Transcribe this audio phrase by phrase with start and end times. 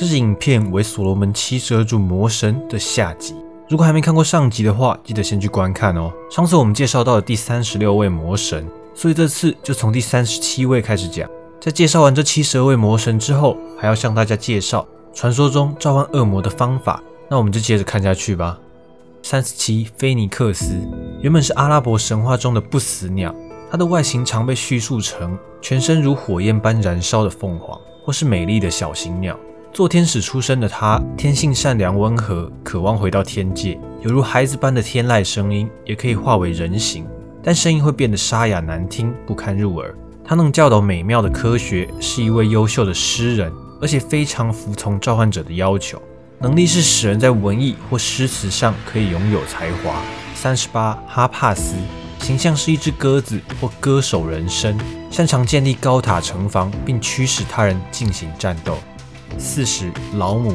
[0.00, 3.34] 这支影片为所罗门七十二柱魔神的下集。
[3.68, 6.10] 如果还没看过上集的话，记得先去观看哦。
[6.30, 11.28] 上次我们介绍到了第三十六位魔神，所以这次就从第三十七位开始讲。
[11.60, 17.02] 在介绍完这七十二位魔神之后，还要向大家介绍传说中召唤恶魔的方法。
[17.28, 18.58] 那我们就接着看下去吧。
[19.22, 20.80] 三十七，菲尼克斯
[21.20, 23.34] 原本是阿拉伯神话中的不死鸟，
[23.70, 29.38] 它的外形常被叙述成全身如火焰般燃烧的凤凰，或是美丽的小型鸟。
[29.72, 37.06] 做天使出身的他，天性善良温和，渴望回到天界，犹如孩子般的天籁声音，也可以化为人形，
[37.40, 39.94] 但声音会变得沙哑难听，不堪入耳。
[40.24, 46.02] 他能教导美妙的科学，是一位优秀的诗人，而且非常服从召唤者的要求。
[46.40, 50.02] 能力是使人在文艺或诗词上可以拥有才华。
[50.34, 51.76] 三十八，哈帕斯
[52.18, 54.76] 形象是一只鸽子或歌手人身，
[55.10, 58.76] 擅长建立高塔城防，并驱使他人进行战斗。
[59.40, 60.52] 四十，老母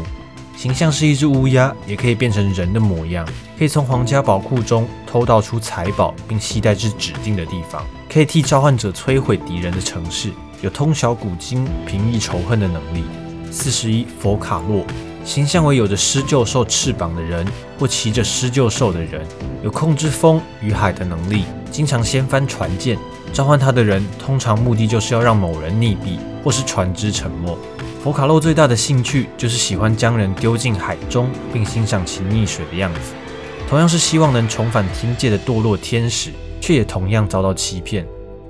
[0.56, 3.28] 形象是一只乌鸦，也可以变成人的模样，
[3.58, 7.84] 可以从皇家宝库中偷盗出财宝，并携带至指定的地方。
[8.08, 13.04] 可以替召唤者摧毁敌人的城市，有通晓古今、平抑仇恨的能力。
[13.52, 14.86] 四十一，佛卡洛
[15.26, 17.46] 形象为有着狮鹫兽翅膀的人，
[17.80, 19.26] 或骑着狮鹫兽的人，
[19.64, 22.98] 有控制风与海的能力，经常掀翻船舰。
[23.34, 27.58] 召唤他的人，通常目的就是要让某人溺毙，或是船只沉没。
[28.04, 33.14] 佛卡洛最大的兴趣就是喜欢将人丢进海中，并欣赏其溺水的样子。
[33.68, 36.32] 同样是希望能重返天界的堕落天使。
[36.66, 38.08] 却也同样遭到欺骗。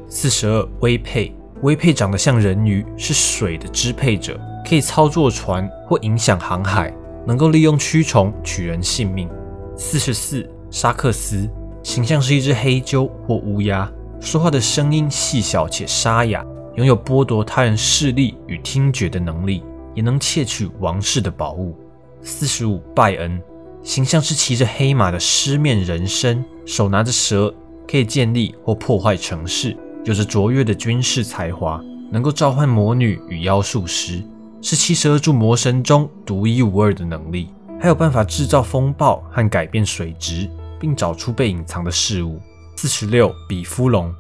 [0.08, 6.94] 四十二，威佩，威佩长得像人鱼，是水的支配者，可以操作船或影响航海，
[7.28, 9.30] 能够利用蛆虫取人性命。
[9.76, 11.50] 四十四，沙克斯，
[11.84, 16.44] 形象是一只黑鸠或乌鸦，说话的声音细小且沙哑，
[16.76, 19.64] 拥有剥夺他人视力与听觉的能力，
[19.94, 21.76] 也能窃取王室的宝物。
[22.22, 23.42] 四十五，拜恩，
[23.84, 27.54] 形象是骑着黑马的狮面人身，手拿着蛇。
[27.88, 31.80] 可以建立或破坏城市，有着卓越的军事才华，
[32.12, 34.24] 能够召唤魔女与妖术师，
[34.60, 37.50] 是七十二柱魔神中独一无二的能力。
[37.80, 42.40] 还有办法制造风暴和改变水质，并找出被隐藏的事物。
[42.78, 44.14] 四十六，比夫龙，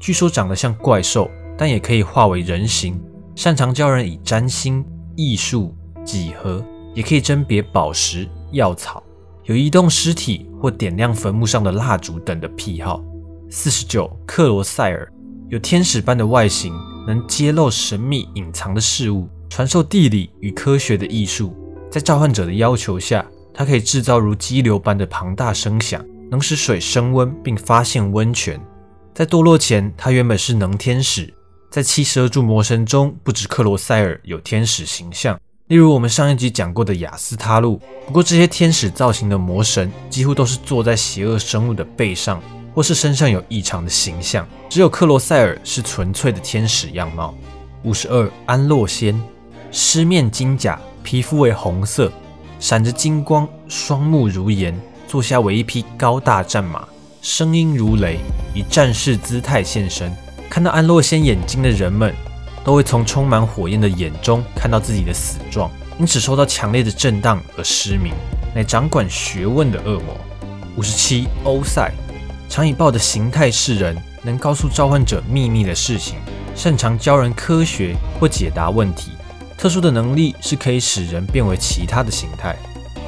[0.00, 3.00] 据说长得像怪兽，但也可以化为人形，
[3.34, 4.84] 擅长教人以占星、
[5.16, 5.74] 艺术、
[6.04, 6.64] 几何，
[6.94, 9.02] 也可以甄别宝石、药草，
[9.44, 13.02] 有移动尸体或点亮坟墓上的蜡烛等的癖好。
[13.50, 15.10] 四十九，克罗塞尔
[15.48, 16.72] 有天使般的外形，
[17.06, 21.56] 能揭露神秘隐藏的事物，传授地理与科学的艺术。
[21.90, 28.58] 在召唤者的要求下，它可以制造如激流般的庞大声响，能使水升温并发现温泉。
[29.12, 31.30] 在堕落前，它原本是能天使。
[31.70, 37.78] 在七十二柱魔神中，不止克罗塞尔有天使形象，例如我们上一集讲过的雅斯他路。
[38.06, 42.42] 不过，这些天使造型的魔神几乎都是坐在邪恶生物的背上。
[42.74, 47.34] 或是身上有异常的形象，只有克罗塞尔是纯粹的天使样貌。
[47.82, 49.14] 五十二，安洛仙，
[49.70, 52.10] 狮面金甲，皮肤为红色，
[52.58, 54.74] 闪着金光，双目如盐，
[55.12, 56.88] 坐下为一匹高大战马，
[57.20, 58.16] 声音如雷，
[58.54, 60.10] 以战士姿态现身。
[60.48, 62.14] 看到安洛仙眼睛的人们，
[62.64, 65.70] 都会从充满火焰的眼中看到自己的死状，
[66.00, 68.14] 因此受到强烈的震荡而失明，
[68.54, 70.16] 乃掌管学问的恶魔。
[70.76, 71.92] 五十七，欧塞。
[72.48, 76.16] 常以豹的形态示人，能告诉召唤者秘密的事情，
[76.54, 79.12] 擅长教人科学或解答问题。
[79.58, 82.56] 特殊的能力是可以使人变为其他的形态。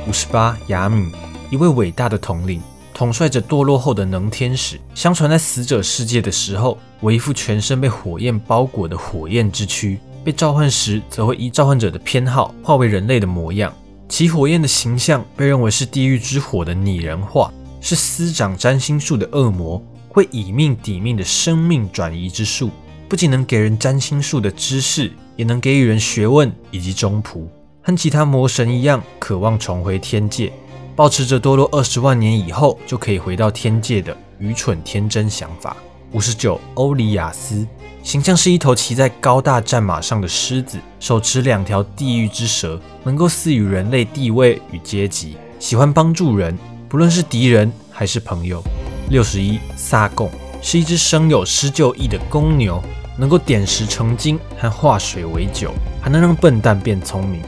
[0.06, 1.10] 五十八，雅米，
[1.54, 2.60] 一位伟大的统领，
[2.92, 4.76] 统帅着堕落后的能天使。
[4.92, 13.72] 相传在死者世界的时候，为一副全身被火焰包裹的火焰之躯，被召唤时则会依召唤者的偏好化为人类的模样。
[14.09, 17.53] 其火焰的形象被认为是地狱之火的拟人化。
[17.81, 22.70] 是司掌占星术的恶魔，会以命抵命的生命转移之术，
[23.09, 27.47] 不仅能给人占星术的知识，也能给予人学问以及忠仆。
[27.81, 30.50] 和其他魔神一样，渴望重回天界，
[30.96, 35.76] 保持着堕落二十万年以后就可以回到天界的愚蠢天真想法。
[36.12, 37.67] 五十九，欧里亚斯
[38.05, 46.56] 形象是一头骑在高大战马上的狮子，手持两条地狱之蛇，能够赐予人类地位与阶级，喜欢帮助人。
[46.88, 48.62] 不论是敌人还是朋友，
[49.11, 50.31] 六十一萨贡
[50.62, 52.81] 是一只生有施救意的公牛，
[53.19, 57.43] 能够点石成金和化水为酒，还能让笨蛋变聪明。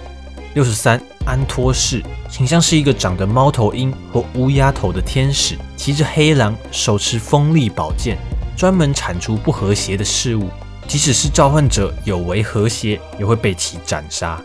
[0.54, 8.17] 六十三安托士形象是一个长着猫头鹰或乌鸦头的天使，骑着黑狼，手持锋利宝剑，
[8.56, 10.49] 专门铲除不和谐的事物，
[10.87, 14.40] 即使是召唤者有违和谐，也会被其斩杀。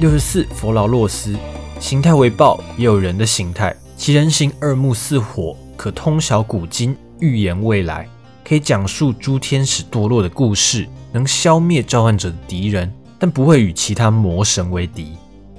[0.00, 1.36] 六十四，佛劳洛斯，
[1.78, 8.08] 形态为豹，也有人的形态，其人形二目似火，可通晓古今，预言未来，
[8.44, 15.12] 可以讲述诸天使堕落的故事，能消灭召唤者的敌人，但不会与其他魔神为敌。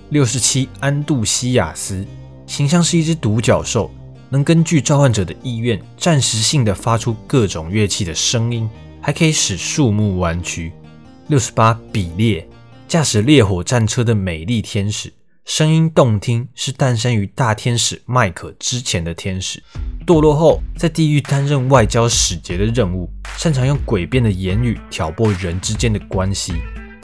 [0.09, 2.05] 六十七，安杜西亚斯，
[2.45, 3.91] 形象是一只独角兽，
[4.29, 8.69] 能根据召唤者的意愿，暂时性的发出各种乐器的声音，
[9.01, 10.71] 还可以使树木弯曲。
[11.27, 12.47] 六十八，比列，
[12.87, 15.11] 驾驶烈火战车的美丽天使，
[15.43, 19.61] 声音动听，是诞生于大天使麦克之前的天使，
[20.05, 26.53] 堕落后在地狱担任外交使节的任务，擅长用诡辩的言语挑拨人之间的关系。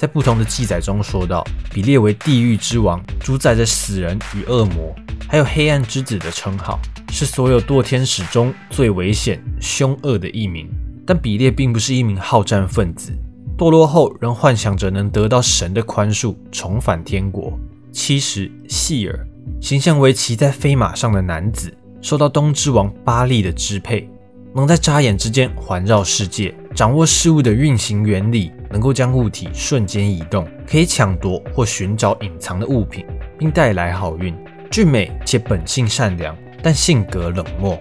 [0.01, 4.95] 在不同的记载中说到，比列为地狱之王，主宰着死人与恶魔，
[5.29, 6.79] 还有黑暗之子的称号，
[7.11, 10.67] 是所有堕天使中最危险、凶恶的一名。
[11.05, 13.13] 但比列并不是一名好战分子，
[13.55, 17.53] 堕落后仍幻想着能得到神的宽恕，重返天国。
[17.91, 19.27] 七十，希尔，
[19.61, 21.71] 形象为骑在飞马上的男子，
[22.01, 24.09] 受到东之王巴利的支配。
[24.55, 33.05] 能在眨眼之间环绕世界，掌握事物的运行原理，能够将物体瞬间移动，可以抢夺或寻找隐藏的物品，
[33.37, 34.35] 并带来好运。
[34.69, 37.79] 俊美且本性善良，但性格冷漠。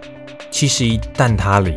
[0.51, 1.77] 七十一，蛋挞里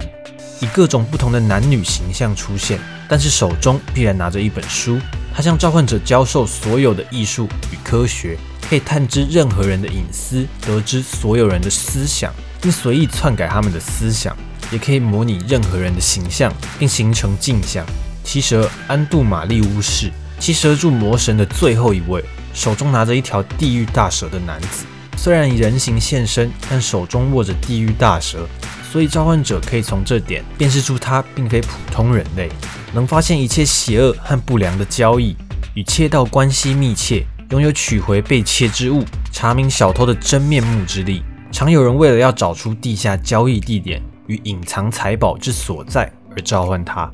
[0.60, 5.00] 以各种不同的男女形象出现，但是手中必然拿着一本书。
[5.36, 8.38] 他向召唤者教授所有的艺术与科学，
[8.68, 14.36] 可以探知任何人的隐私，得知所有人的思想，并随意篡改他们的思想。
[14.72, 17.86] 也可以模拟任何人的形象，并形成镜像。
[18.24, 20.10] 七十二，安杜玛利巫师，
[20.40, 22.24] 七十二柱魔神的最后一位，
[22.54, 24.86] 手中拿着一条地狱大蛇的男子。
[25.18, 28.48] 虽然以人形现身，但手中握着地狱大蛇，
[28.92, 32.50] 所以召唤者可以从这点辨识出他并非普通人类，
[32.94, 35.36] 能发现一切邪恶和不良的交易，
[35.76, 41.24] 与窃盗关系密切，拥有取回被窃之物、查明小偷的真面目之力。
[41.52, 44.02] 常有人为了要找出地下交易地点。
[44.28, 47.12] 与隐藏财宝之所在而召唤他。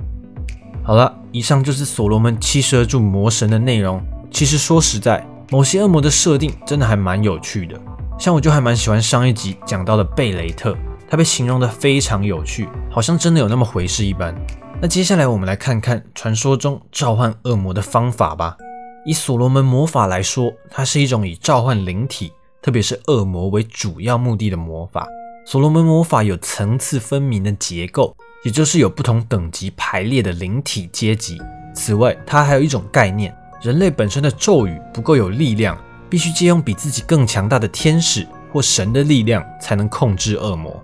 [0.89, 4.03] 好了，以上就是所罗门七十二柱魔神的内容。
[4.31, 7.79] 其实说实在，某些恶魔的设定真的还蛮有趣的。
[8.17, 10.75] 像我就还蛮喜欢上一集讲到的贝雷特，
[11.07, 14.33] 他被形容的非常有趣，好像真的有那么回事一般。
[14.81, 18.57] 那接下来我们来看看传说中召唤恶魔的方法吧。
[19.05, 22.31] 以所罗门魔法来说，它是一种以召唤灵体，
[22.63, 25.07] 特别是恶魔为主要目的的魔法。
[25.45, 31.41] 所罗门魔法有层次分明的结构，也就是有不同等级排列的灵体阶级。
[31.73, 35.77] 此外，它还有一种概念：人类本身的咒语不够有力量，
[36.09, 40.81] 必须借用比自己更强大的天使或神的力量，才能控制恶魔。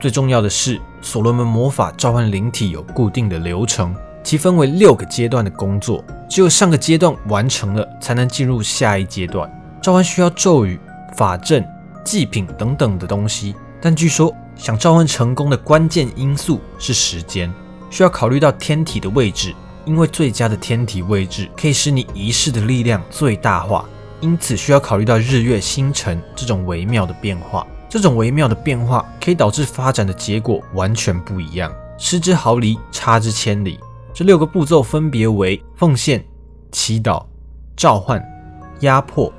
[0.00, 9.50] 最重要的是，所罗门魔法召唤灵体有固定的流程，其分为六个阶段的工作，只有上个阶段完成了，才能进入下一阶段。
[9.82, 10.78] 召唤需要咒语、
[11.16, 11.66] 法阵、
[12.04, 13.54] 祭品等等的东西。
[13.80, 17.50] 但据说，想召唤成功的关键因素是时间，
[17.88, 23.88] 需要考虑到天体的位置，因为最佳的天体位置可以使你仪式的力量最大化，
[24.20, 27.66] 因此需要考虑到日月星辰这种微妙的变化。
[27.88, 33.78] 这种微妙的变化可以导致发展的结果完全不一样，失之毫厘，差之千里。
[34.12, 36.22] 这六个步骤分别为奉献、
[36.72, 37.24] 祈祷、
[37.76, 38.22] 召唤、
[38.80, 39.32] 压迫、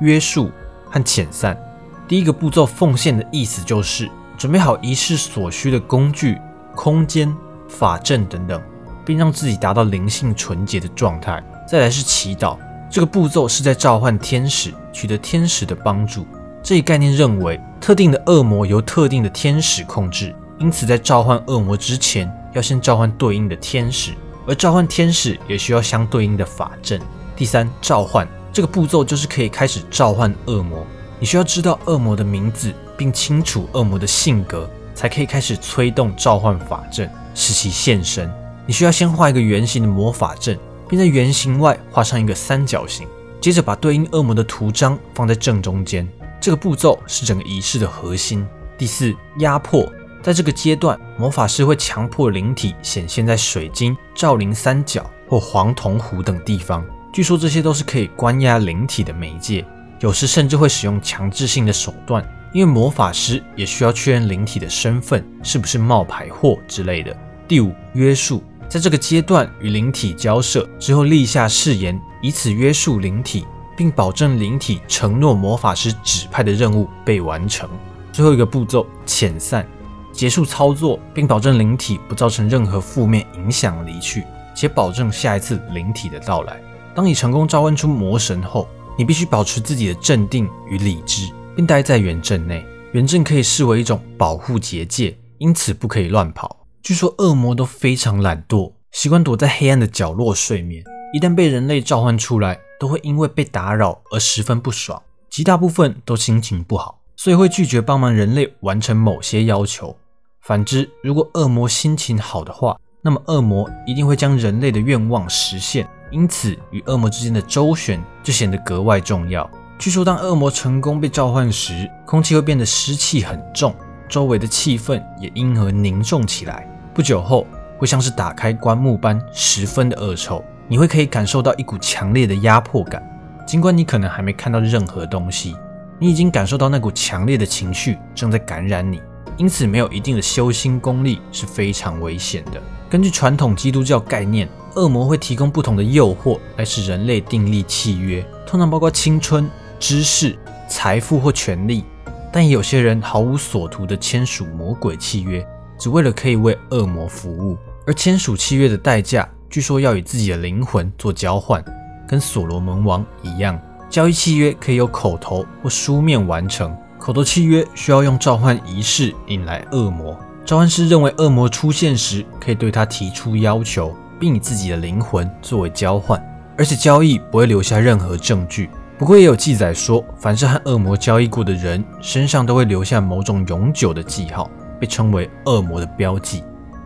[0.00, 0.50] 约束
[0.88, 1.58] 和遣散。
[2.06, 4.08] 第一个步骤，奉献的意思就是
[4.40, 6.40] 准备好仪式所需的工具、
[6.74, 7.30] 空间、
[7.68, 8.58] 法阵等等，
[9.04, 11.44] 并让自己达到灵性纯洁的状态。
[11.68, 12.56] 再来是祈祷，
[12.88, 16.26] 这个步骤是在召唤天使，取得天使的帮助。
[16.62, 24.12] 这一概念认为，特定的恶魔由特定的天使控制，因此在召唤恶魔之前，要先召唤对应的天使，
[24.46, 26.98] 而召唤天使也需要相对应的法阵。
[27.36, 30.78] 第三，召唤这个步骤就是可以开始召唤恶魔。
[31.20, 38.32] 你需要知道恶魔的名字，并清楚恶魔的性格，才可以开始催动召唤法阵，使其现身。
[38.66, 40.58] 你需要先画一个圆形的魔法阵，
[40.88, 43.06] 并在圆形外画上一个三角形，
[43.38, 46.08] 接着把对应恶魔的图章放在正中间。
[46.40, 48.46] 这个步骤是整个仪式的核心。
[48.78, 49.86] 第四，压迫，
[50.22, 56.82] 在这个阶段，魔法师会强迫灵体显现在水晶、照灵三角或黄铜壶等地方。
[57.12, 59.62] 据说这些都是可以关押灵体的媒介。
[60.00, 67.14] 有时甚至会使用强制性的手段，因为魔法师也需要确认灵体的身份是不是冒牌货之类的。
[67.46, 77.68] 第五，约束，在这个阶段与灵体交涉之后立下誓言，以此约束灵体，并保证灵体承诺魔法师指派的任务被完成。
[78.10, 79.68] 最后一个步骤，遣散，
[80.12, 86.58] 结束操作，并保证灵体不造成任何负面影响离去，且保证下一次灵体的到来。
[86.94, 88.66] 当你成功召唤出魔神后。
[89.00, 92.62] 你必须保持自己的镇定与理智，并待在原阵内。
[92.92, 96.66] 原阵可以视为一种保护结界，因此不可以乱跑。
[96.82, 100.84] 据说恶魔都非常懒惰，习惯躲在黑暗的角落睡眠。
[101.14, 109.96] 一旦被人类召唤出来，都会因为被打扰而十分不爽，极大部分都心情不好，所以会拒绝帮忙人类完成某些要求。
[110.42, 115.88] 反之，如果恶魔心情好的话，那么恶魔一定会将人类的愿望实现。
[116.10, 119.48] 因此，与恶魔之间的周旋就显得格外重要。
[119.78, 123.74] 据说，当恶魔成功被召唤时，空气会变得湿气很重，
[124.08, 126.68] 周围的气氛也因而凝重起来。
[126.92, 127.46] 不久后，
[127.78, 130.44] 会像是打开棺木般，十分的恶臭。
[130.68, 133.02] 你会可以感受到一股强烈的压迫感，
[133.46, 135.56] 尽管你可能还没看到任何东西，
[135.98, 139.00] 你已经感受到那股强烈的情绪正在感染你。
[139.36, 142.60] 因此，没有一定的修心功力是非常危险的。
[142.90, 150.36] 根据传统基督教概念，恶魔会提供不同的诱惑来使人类订立契约，通常包括青春、知识、
[150.68, 151.84] 财富或权力。
[152.32, 155.46] 但也有些人毫无所图地签署魔鬼契约，
[155.78, 157.56] 只为了可以为恶魔服务。
[157.86, 159.28] 而签署契约的代价。
[159.48, 161.64] 据说要以自己的灵魂做交换，
[162.08, 163.60] 跟所罗门王一样。
[163.88, 166.72] 交易契约可以有口头或书面完成。
[167.00, 170.16] 口头契约需要用召唤仪式引来恶魔。
[170.50, 176.20] 召唤师认为恶魔出现时，可以对他提出要求，并以自己的灵魂作为交换。
[176.58, 178.68] 而且交易不会留下任何证据。
[178.98, 186.42] 不过也有记载说，凡是和恶魔交易过的人身上都会留下某种永久的记号，被称为恶魔的标记。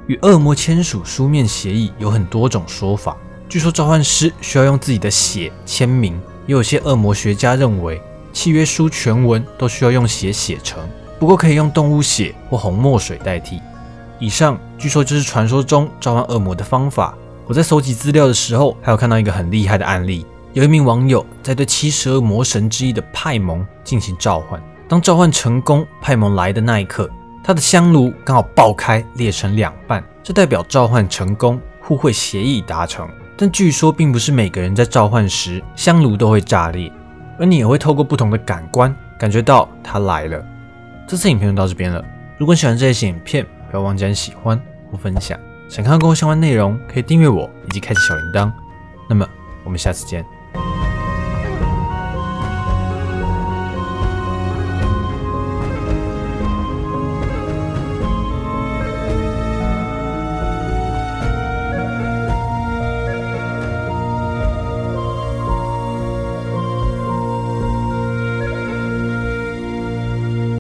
[0.09, 3.17] 与恶魔签署书面协议有很多种说法。
[3.49, 7.99] 据说召唤师需要用自己的血签名，也有些恶魔学家认为
[8.31, 10.87] 契约书全文都需要用血写成，
[11.19, 13.61] 不过可以用动物血或红墨水代替。
[14.19, 17.15] 以上据说就是传说中召唤恶魔的方法。
[17.47, 27.11] 我在搜集资料的时候，还有看到一个很厉害的案例：有一名网友在对七十二魔神之一的派蒙进行召唤，当召唤成功，派蒙来的那一刻。
[27.43, 33.07] 他的香炉刚好爆开，裂成两半，这代表召唤成功，互惠协议达成。
[33.37, 36.91] 但据说并不是每个人在召唤时香炉都会炸裂，
[37.39, 40.43] 而你也会透过不同的感官感觉到他来了。
[41.07, 42.05] 这次影片就到这边了，
[42.39, 45.39] 如果喜欢这些影片，不要忘记按喜欢或分享。
[45.69, 48.51] 想看更多相关内容，可以订阅我以及开启小铃铛。
[49.09, 49.29] 那么
[49.65, 50.25] 我们下次见。